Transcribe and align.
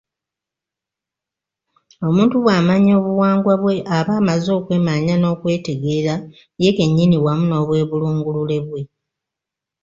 Omuntu 2.07 2.35
bw’amanya 2.43 2.91
obuwangwa 2.99 3.53
bwe 3.61 3.75
aba 3.97 4.13
amaze 4.21 4.49
okwemanya 4.59 5.13
n’okwetegeera 5.17 6.15
ye 6.61 6.75
kennyini 6.77 7.17
wamu 7.25 7.45
n’Obwebulungulule 7.47 8.57
bwe. 8.67 8.81